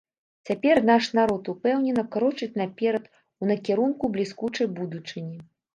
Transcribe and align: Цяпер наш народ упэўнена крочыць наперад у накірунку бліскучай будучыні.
Цяпер 0.49 0.79
наш 0.89 1.09
народ 1.19 1.43
упэўнена 1.53 2.05
крочыць 2.15 2.51
наперад 2.63 3.05
у 3.13 3.43
накірунку 3.53 4.15
бліскучай 4.19 4.67
будучыні. 4.83 5.37